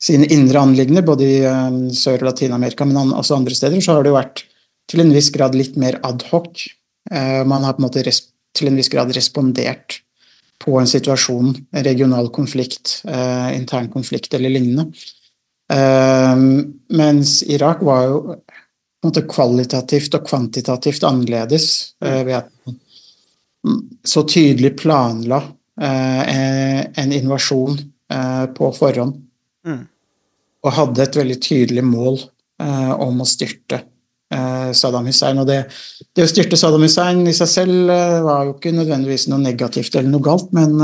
[0.00, 4.14] sine indre anliggender, både i Sør- og Latin-Amerika, men også andre steder, så har det
[4.14, 4.44] jo vært
[4.88, 6.64] til en viss grad litt mer adhoc.
[7.10, 9.98] man har på en måte til en viss grad respondert
[10.60, 13.02] på en situasjon, en regional konflikt,
[13.52, 14.86] intern konflikt eller lignende.
[16.88, 18.38] mens Irak var jo
[19.04, 21.68] måte, kvalitativt og kvantitativt annerledes
[22.04, 22.78] uh, ved at man
[24.06, 26.22] så tydelig planla uh,
[27.02, 27.78] en invasjon
[28.14, 29.14] uh, på forhånd.
[29.66, 29.84] Mm.
[30.64, 32.20] Og hadde et veldig tydelig mål
[32.58, 33.76] om å styrte
[34.74, 35.38] Saddam Hussein.
[35.38, 35.60] Og det,
[36.10, 37.92] det, å styrte Saddam Hussein i seg selv
[38.26, 40.74] var jo ikke nødvendigvis noe negativt eller noe galt, men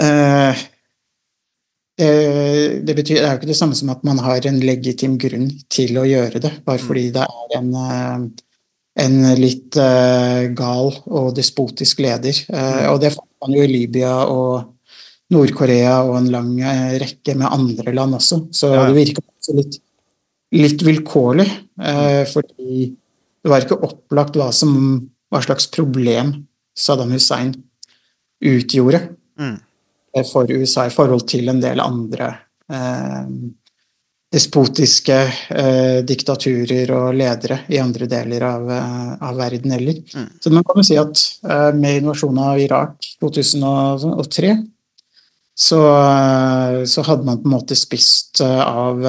[0.00, 0.56] Eh,
[1.96, 5.48] det, betyr, det er jo ikke det samme som at man har en legitim grunn
[5.72, 8.26] til å gjøre det, bare fordi det er en, eh,
[9.06, 12.36] en litt uh, gal og despotisk leder.
[12.50, 14.74] Uh, og det fant man jo i Libya og
[15.32, 16.52] Nord-Korea og en lang
[17.00, 18.42] rekke med andre land også.
[18.54, 19.80] Så det virker også litt,
[20.54, 21.48] litt vilkårlig,
[22.30, 24.70] fordi det var ikke opplagt hva, som,
[25.32, 26.30] hva slags problem
[26.78, 27.50] Saddam Hussein
[28.38, 29.02] utgjorde.
[29.40, 29.56] Mm
[30.24, 32.32] for USA i forhold til en del andre
[32.72, 33.28] eh,
[34.32, 35.16] despotiske
[35.54, 40.00] eh, diktaturer og ledere i andre deler av, eh, av verden heller.
[40.14, 40.30] Mm.
[40.40, 44.56] Så man kan jo si at eh, med invasjonen av Irak 2003
[45.56, 49.06] så, eh, så, hadde man på en måte spist eh, av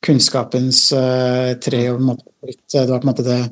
[0.00, 0.78] kunnskapens
[1.60, 2.22] tre og
[2.72, 3.42] Det var på en måte det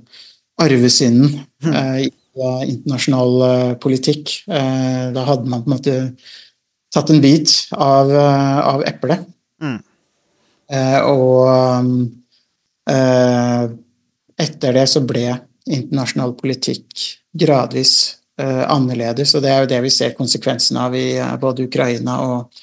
[0.64, 1.74] arvesynden mm.
[2.00, 4.32] i internasjonal eh, politikk.
[4.48, 5.96] Eh, da hadde man på en måte
[6.94, 9.26] tatt en bit av, eh, av eplet.
[9.62, 9.78] Mm.
[11.08, 11.48] Og
[14.38, 15.24] etter det så ble
[15.64, 17.06] internasjonal politikk
[17.40, 17.94] gradvis
[18.38, 21.06] annerledes, og det er jo det vi ser konsekvensene av i
[21.40, 22.60] både Ukraina og,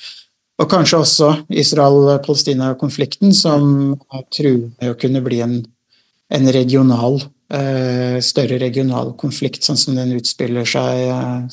[0.62, 3.98] og kanskje også Israel-Palestina-konflikten, som
[4.34, 5.58] truer med å kunne bli en,
[6.30, 11.52] en regional større regional konflikt, sånn som den utspiller seg,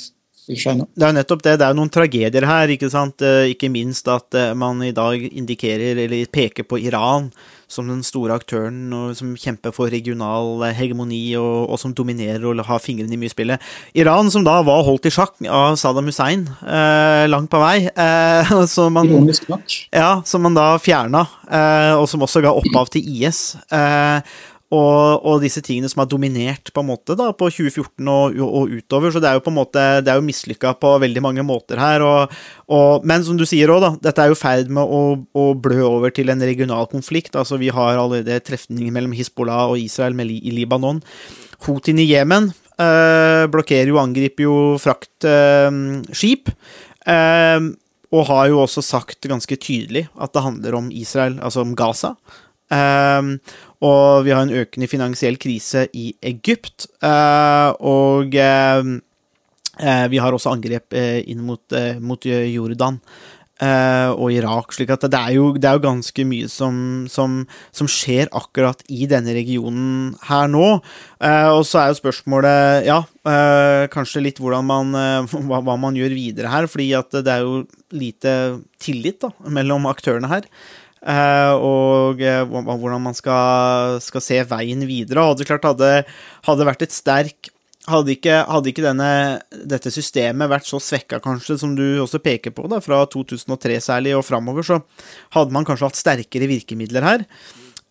[0.49, 0.87] seg nå.
[0.97, 1.57] Det er jo nettopp det.
[1.61, 3.21] Det er noen tragedier her, ikke sant.
[3.21, 7.29] Eh, ikke minst at man i dag indikerer, eller peker på Iran
[7.73, 12.65] som den store aktøren og som kjemper for regional hegemoni og, og, som dominerer og
[12.69, 13.63] har fingrene i mye spillet.
[13.99, 18.55] Iran, som da var holdt i sjakk av Saddam Hussein eh, langt på vei, eh,
[18.75, 19.11] som, man,
[19.89, 23.45] ja, som man da fjerna, eh, og som også ga opphav til IS.
[23.73, 24.21] Eh,
[24.73, 28.71] og, og, disse tingene som har dominert på en måte da, på 2014 og, og,
[28.73, 29.13] utover.
[29.13, 31.81] Så det er jo på en måte, det er jo mislykka på veldig mange måter
[31.83, 32.05] her.
[32.05, 35.03] Og, men som du sier òg, da, dette er jo i ferd med å,
[35.37, 37.37] å, blø over til en regional konflikt.
[37.37, 41.03] Altså Vi har allerede trefninger mellom Hizbollah og Israel med, i Libanon.
[41.67, 42.49] Houthien i Jemen
[42.81, 46.49] eh, blokkerer jo angriper jo fraktskip.
[47.05, 47.71] Eh, eh,
[48.13, 52.15] og har jo også sagt ganske tydelig at det handler om Israel, altså om Gaza.
[52.73, 53.37] Um,
[53.85, 56.89] og vi har en økende finansiell krise i Egypt.
[57.03, 58.95] Uh, og uh,
[60.13, 62.99] vi har også angrep inn mot, mot Jordan
[63.63, 64.75] og Irak.
[64.75, 66.75] slik at det er jo, det er jo ganske mye som,
[67.09, 67.39] som,
[67.73, 70.67] som, skjer akkurat i denne regionen her nå.
[71.23, 72.99] og så er jo spørsmålet, ja,
[73.95, 74.93] kanskje litt hvordan man,
[75.31, 76.69] hva, hva, man gjør videre her.
[76.69, 77.63] fordi at det er jo
[77.97, 78.37] lite
[78.83, 80.51] tillit da, mellom aktørene her.
[81.03, 85.25] Uh, og uh, hvordan man skal, skal, se veien videre.
[85.33, 85.91] Hadde klart hadde,
[86.47, 87.51] hadde vært et sterk
[87.91, 89.09] hadde ikke, hadde ikke denne,
[89.67, 94.15] dette systemet vært så svekka, kanskje, som du også peker på, da, fra 2003 særlig
[94.15, 94.79] og framover, så
[95.35, 97.27] hadde man kanskje hatt sterkere virkemidler her.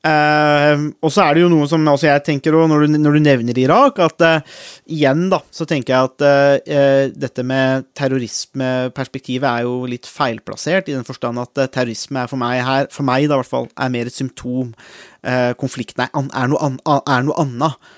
[0.02, 3.18] Uh, og så er det jo noe som også jeg tenker også, når, du, når
[3.18, 4.56] du nevner Irak, at uh,
[4.90, 6.26] igjen da, så tenker jeg at
[6.66, 12.42] uh, dette med terrorismeperspektivet er jo litt feilplassert, i den forstand at terrorisme er for
[12.42, 14.74] meg her, for meg da i hvert fall, er mer et symptom.
[15.62, 17.92] konflikten er, er, noe, an, er noe annet.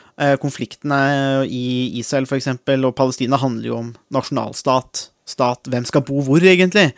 [0.44, 1.00] konfliktene
[1.48, 5.70] i Israel for eksempel, og Palestina handler jo om nasjonalstat stat.
[5.72, 6.90] Hvem skal bo hvor, egentlig?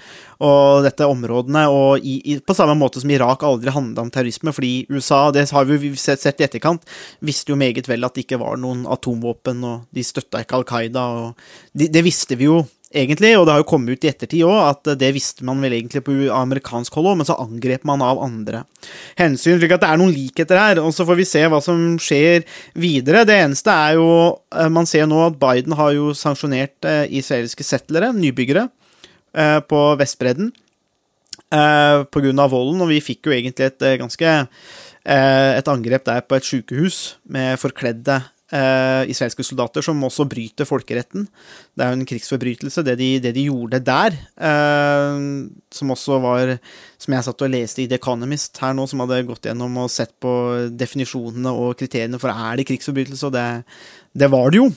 [0.43, 4.53] Og dette områdene, og i, i, på samme måte som Irak aldri handla om terrorisme,
[4.55, 6.85] fordi USA, det har vi sett, sett, i etterkant,
[7.25, 10.67] visste jo meget vel at det ikke var noen atomvåpen, og de støtta ikke Al
[10.69, 14.10] Qaida, og de, det visste vi jo egentlig, og det har jo kommet ut i
[14.12, 17.86] ettertid òg, at det visste man vel egentlig på amerikansk hold òg, men så angrep
[17.88, 18.63] man av andre
[19.19, 19.60] hensyn.
[19.60, 22.45] slik at det er noen likheter her, og så får vi se hva som skjer
[22.74, 23.26] videre.
[23.28, 24.10] Det eneste er jo
[24.71, 28.69] Man ser nå at Biden har jo sanksjonert israelske settlere, nybyggere,
[29.67, 30.54] på Vestbredden
[31.52, 32.48] pga.
[32.48, 34.38] volden, og vi fikk jo egentlig et ganske
[35.06, 41.27] et angrep der på et sykehus med forkledde eh, israelske soldater som også bryter folkeretten.
[41.75, 44.17] Det er jo en krigsforbrytelse, det de, det de gjorde der.
[44.38, 45.19] Eh,
[45.73, 46.58] som også var
[46.97, 49.91] Som jeg satt og leste i The Economist her nå, som hadde gått gjennom og
[49.93, 50.31] sett på
[50.73, 53.47] definisjonene og kriteriene for er det krigsforbrytelse, og det,
[54.15, 54.69] det var det jo.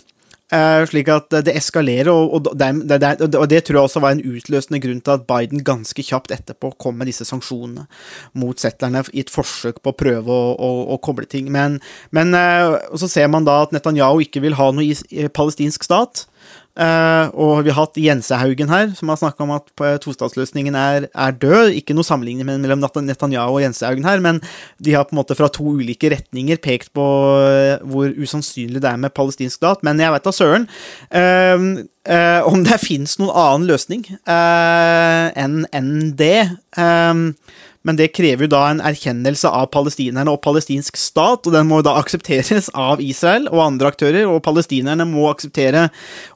[0.48, 4.22] Uh, slik at det eskalerer, og, det, det, og, det, tror jeg også var en
[4.24, 7.84] utløsende grunn til at Biden ganske kjapt etterpå kom med disse sanksjonene
[8.40, 11.50] mot settlerne i et forsøk på å prøve å, å, å koble ting.
[11.52, 11.76] Men,
[12.16, 16.24] men uh, så ser man da at Netanyahu ikke vil ha noe palestinsk stat.
[16.78, 19.72] Uh, og vi har hatt Jensehaugen her, som har snakka om at
[20.04, 21.72] tostatsløsningen er, er, død.
[21.74, 24.38] Ikke noe sammenligning mellom Netanyahu og Jensehaugen her, men
[24.78, 28.92] de har på en måte fra to ulike retninger pekt på uh, hvor usannsynlig det
[28.92, 29.82] er med palestinsk stat.
[29.86, 30.68] Men jeg vet da søren
[31.10, 31.68] uh,
[32.48, 36.46] om det fins noen annen løsning enn en det.
[37.88, 41.80] Men det krever jo da en erkjennelse av palestinerne og palestinsk stat, og den må
[41.80, 45.86] jo da aksepteres av Israel og andre aktører, og palestinerne må akseptere,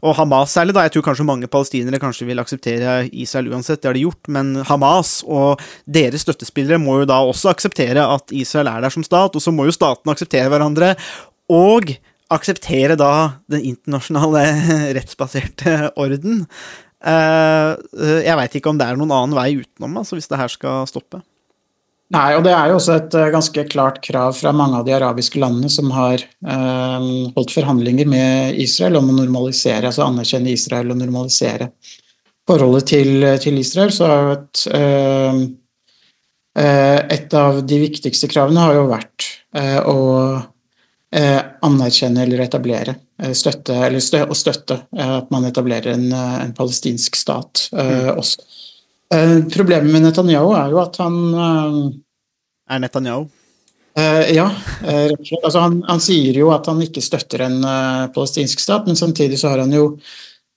[0.01, 3.91] og Hamas særlig, da, jeg tror kanskje mange palestinere kanskje vil akseptere Israel uansett, det
[3.91, 8.71] har de gjort, men Hamas og deres støttespillere må jo da også akseptere at Israel
[8.73, 10.95] er der som stat, og så må jo statene akseptere hverandre,
[11.53, 11.93] og
[12.33, 13.12] akseptere da
[13.53, 14.47] den internasjonale
[14.97, 16.47] rettsbaserte orden.
[17.03, 17.75] Uh,
[18.23, 20.88] jeg veit ikke om det er noen annen vei utenom, altså, hvis det her skal
[20.88, 21.21] stoppe.
[22.12, 24.92] Nei, og det er jo også et uh, ganske klart krav fra mange av de
[24.96, 27.01] arabiske landene som har eh,
[27.37, 31.70] holdt forhandlinger med Israel om å normalisere, altså anerkjenne Israel og normalisere
[32.48, 33.92] forholdet til, til Israel.
[33.94, 35.35] Så er jo et, eh,
[37.16, 39.20] et av de viktigste kravene har jo vært
[39.88, 39.98] å
[41.12, 42.94] anerkjenne eller etablere
[43.37, 48.16] støtte, eller stø, støtte at man etablerer en, en palestinsk stat mm.
[48.16, 48.40] også.
[49.53, 51.16] Problemet med Netanyahu er jo at han
[52.72, 53.27] er Netanyahu?
[53.92, 54.46] Uh, ja,
[54.85, 55.12] uh,
[55.44, 59.37] altså han, han, sier jo at han ikke støtter en uh, palestinsk stat, men samtidig
[59.40, 59.98] så har han jo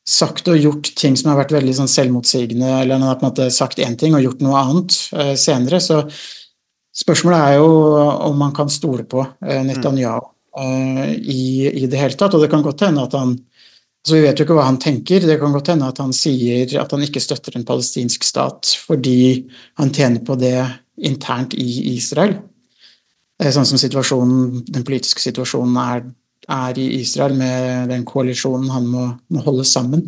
[0.08, 3.32] sagt og gjort ting som har vært veldig sånn selvmotsigende, eller han har på en
[3.34, 4.96] måte sagt én ting og gjort noe annet
[5.42, 5.82] senere.
[5.82, 6.04] Så
[6.96, 7.72] spørsmålet er jo
[8.30, 10.30] om man kan stole på Netanyahu
[10.62, 11.42] i,
[11.72, 12.38] i, det hele tatt.
[12.38, 13.34] Og det kan godt hende at han
[14.06, 15.24] altså Vi vet jo ikke hva han tenker.
[15.26, 19.48] Det kan godt hende at han sier at han ikke støtter en palestinsk stat fordi
[19.82, 20.60] han tjener på det
[21.02, 22.38] internt i Israel.
[23.42, 24.36] Eh, sånn som
[24.70, 26.06] den politiske situasjonen er,
[26.46, 30.06] er, i Israel, med den koalisjonen han må, må holde sammen.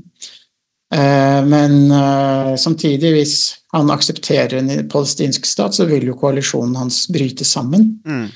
[0.93, 3.37] Eh, men eh, samtidig, hvis
[3.73, 7.97] han aksepterer en palestinsk stat, så vil jo koalisjonen hans bryte sammen.
[8.05, 8.29] Mm.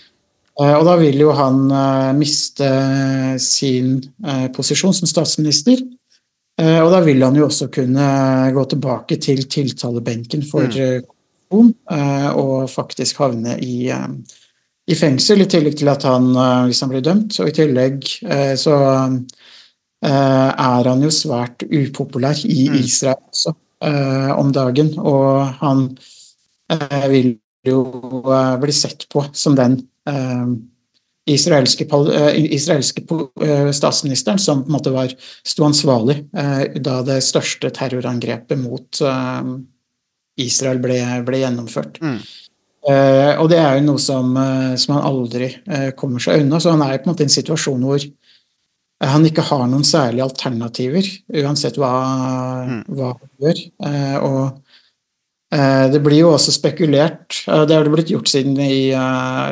[0.62, 1.64] Og da vil jo han
[2.14, 2.68] miste
[3.42, 3.96] sin
[4.54, 5.80] posisjon som statsminister.
[6.62, 8.06] Og da vil han jo også kunne
[8.54, 11.02] gå tilbake til tiltalebenken for mm
[11.52, 14.08] Eh, og faktisk havne i, eh,
[14.88, 18.08] i, fengsel, i tillegg til at han, eh, hvis han blir dømt, og i tillegg
[18.58, 18.76] så
[20.02, 22.78] er han jo svært upopulær i mm.
[22.80, 23.54] Israel også
[24.38, 25.84] om dagen, og han
[27.12, 27.36] vil
[27.68, 27.84] jo
[28.62, 29.78] bli sett på som den
[31.32, 31.86] israelske,
[32.50, 33.04] israelske
[33.78, 35.14] statsministeren som på en måte var,
[35.46, 36.18] sto ansvarlig
[36.82, 39.02] da det største terrorangrepet mot
[40.42, 42.00] Israel ble, ble gjennomført.
[42.02, 42.18] Mm.
[42.82, 46.58] Uh, og det er jo noe som, uh, som han aldri uh, kommer seg unna.
[46.62, 48.08] Så han er jo på en måte i en situasjon hvor
[49.12, 51.08] han ikke har noen særlige alternativer,
[51.42, 51.94] uansett hva,
[52.70, 52.82] mm.
[52.94, 53.62] hva han gjør.
[54.28, 54.71] og
[55.52, 58.94] det blir jo også spekulert, det har det blitt gjort siden, i,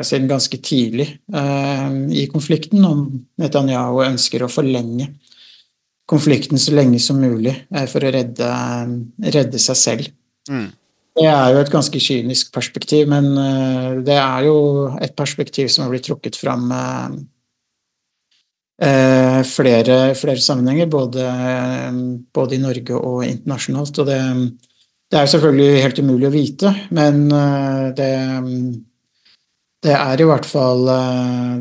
[0.06, 3.02] siden ganske tidlig i konflikten, om
[3.36, 5.10] Netanyahu ønsker å forlenge
[6.08, 7.52] konflikten så lenge som mulig
[7.92, 8.48] for å redde,
[9.36, 10.08] redde seg selv.
[10.48, 10.70] Mm.
[11.20, 13.28] Det er jo et ganske kynisk perspektiv, men
[14.06, 14.56] det er jo
[15.02, 16.70] et perspektiv som har blitt trukket fram
[18.80, 21.26] flere, flere, sammenhenger, både,
[22.32, 24.00] både, i Norge og internasjonalt.
[24.00, 24.20] Og det,
[25.10, 27.26] det, er selvfølgelig helt umulig å vite, men
[27.98, 28.10] det,
[29.82, 30.84] det er i hvert fall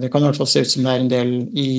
[0.01, 1.73] Det kan i hvert fall se ut som det er en del i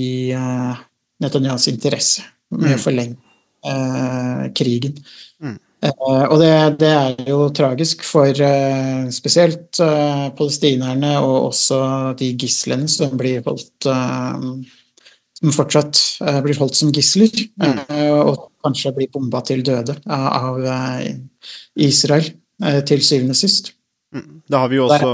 [1.21, 2.83] Netanyahs interesse med å mm.
[2.83, 3.19] forlenge
[3.67, 4.97] eh, krigen.
[5.43, 5.57] Mm.
[5.81, 11.81] Eh, og det, det er jo tragisk for eh, spesielt eh, palestinerne og også
[12.21, 14.47] de gislene som blir holdt eh,
[15.41, 17.33] Som fortsatt eh, blir holdt som gisler,
[17.65, 21.13] eh, og kanskje blir bomba til døde av, eh,
[21.77, 22.33] Israel
[22.63, 23.73] eh, til syvende og sist.
[24.13, 25.13] Det har vi jo også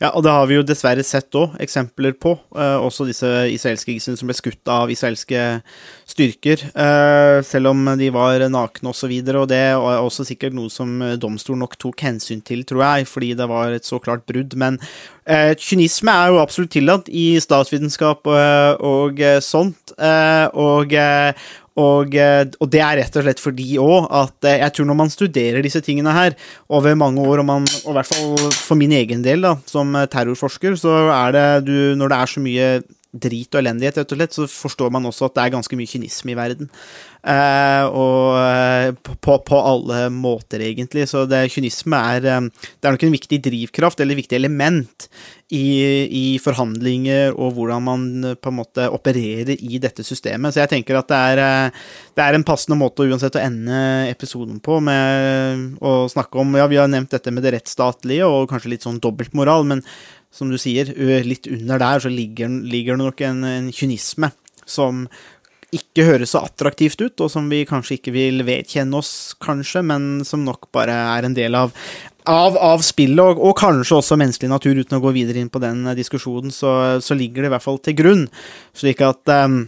[0.00, 2.34] Ja, og det har vi jo dessverre sett òg eksempler på.
[2.56, 5.62] eh, også disse israelske gislene som ble skutt av israelske
[6.06, 6.62] styrker.
[6.74, 9.10] eh, selv om de var nakne osv.
[9.10, 12.84] Og, så og det er også sikkert noe som domstolen nok tok hensyn til, tror
[12.84, 14.54] jeg, fordi det var et så klart brudd.
[14.60, 14.78] Men
[15.26, 19.94] eh, kynisme er jo absolutt tillatt i statsvitenskap og, og eh, sånt.
[19.98, 21.32] eh, og eh,
[21.74, 24.98] og, eh, og det er rett og slett fordi òg at eh, jeg tror når
[25.00, 26.36] man studerer disse tingene her
[26.70, 29.90] over mange år, og, man, og i hvert fall for min egen del da, som
[29.98, 32.68] eh, terrorforsker, så er det du Når det er så mye
[33.14, 35.90] drit og elendighet, rett og slett, så forstår man også at det er ganske mye
[35.90, 36.70] kynisme i verden.
[37.24, 41.06] Eh, og eh, på, på alle måter, egentlig.
[41.08, 45.08] Så det, kynisme er eh, Det er nok en viktig drivkraft, eller viktig element,
[45.54, 45.64] i,
[46.08, 50.54] i forhandlinger og hvordan man eh, på en måte opererer i dette systemet.
[50.54, 51.70] Så jeg tenker at det er,
[52.16, 53.78] det er en passende måte uansett å ende
[54.10, 58.50] episoden på med å snakke om Ja, vi har nevnt dette med det rettsstatlige og
[58.50, 59.84] kanskje litt sånn dobbeltmoral, men
[60.34, 60.90] som du sier,
[61.24, 64.32] litt under der så ligger, ligger det nok en, en kynisme
[64.66, 65.04] som
[65.74, 70.24] ikke høres så attraktivt ut, og som vi kanskje ikke vil vedkjenne oss, kanskje, men
[70.26, 71.74] som nok bare er en del av,
[72.30, 75.62] av, av spillet, og, og kanskje også menneskelig natur, uten å gå videre inn på
[75.62, 76.74] den eh, diskusjonen, så,
[77.04, 78.26] så ligger det i hvert fall til grunn.
[78.76, 79.64] Slik at um,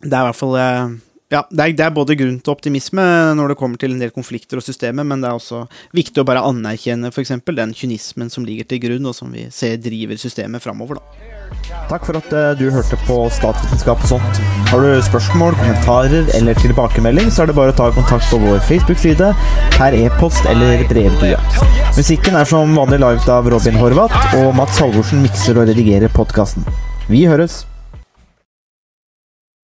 [0.00, 0.96] det er i hvert fall eh,
[1.34, 3.04] ja, det er, det er både grunn til optimisme
[3.34, 5.64] når det kommer til en del konflikter og systemet, men det er også
[5.96, 7.34] viktig å bare anerkjenne f.eks.
[7.48, 11.00] den kynismen som ligger til grunn, og som vi ser driver systemet framover.
[11.90, 14.40] Takk for at eh, du hørte på Statsvitenskap og sånt.
[14.70, 18.62] Har du spørsmål, kommentarer eller tilbakemelding, så er det bare å ta kontakt på vår
[18.70, 19.34] Facebook-side,
[19.76, 21.38] per e-post eller brevdue.
[21.98, 26.66] Musikken er som vanlig laget av Robin Horvath, og Mats Halvorsen mikser og redigerer podkasten.
[27.10, 27.64] Vi høres!